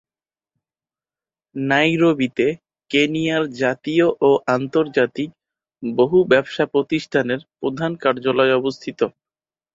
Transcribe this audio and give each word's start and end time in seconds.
নাইরোবিতে 1.55 2.47
কেনিয়ার 2.91 3.43
জাতীয় 3.61 4.07
ও 4.21 4.29
আন্তর্জাতিক 4.55 5.29
বহু 5.83 6.17
ব্যবসা 6.31 6.63
প্রতিষ্ঠানের 6.73 7.39
প্রধান 7.59 7.91
কার্যালয় 8.03 8.53
অবস্থিত। 8.55 8.99